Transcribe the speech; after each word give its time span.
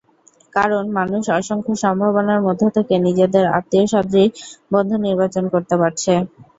কারণ, 0.53 0.83
মানুষ 0.97 1.23
অসংখ্য 1.31 1.73
সম্ভাবনার 1.83 2.39
মধ্য 2.47 2.61
থেকে 2.77 2.93
নিজেদের 3.07 3.45
আত্মীয়সদৃশ 3.57 4.29
বন্ধু 4.71 4.95
নির্বাচন 5.05 5.43
করতে 5.53 5.75
পারছে। 5.81 6.13